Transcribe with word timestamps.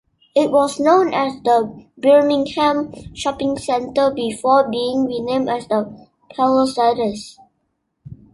It 0.35 0.49
was 0.51 0.79
known 0.79 1.13
as 1.13 1.33
the 1.43 1.85
Birmingham 1.95 2.91
Shopping 3.13 3.55
Centre 3.59 4.09
before 4.09 4.67
being 4.67 5.05
renamed 5.05 5.47
as 5.47 5.67
The 5.67 5.95
Pallasades. 6.33 7.37